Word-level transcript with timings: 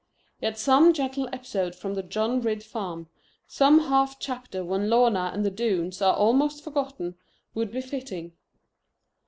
Yet 0.41 0.57
some 0.57 0.93
gentle 0.93 1.29
episode 1.31 1.75
from 1.75 1.93
the 1.93 2.01
John 2.01 2.41
Ridd 2.41 2.63
farm, 2.63 3.07
some 3.47 3.81
half 3.81 4.17
chapter 4.19 4.65
when 4.65 4.89
Lorna 4.89 5.29
and 5.31 5.45
the 5.45 5.51
Doones 5.51 6.01
are 6.01 6.15
almost 6.15 6.63
forgotten, 6.63 7.17
would 7.53 7.71
be 7.71 7.81
fitting. 7.81 8.33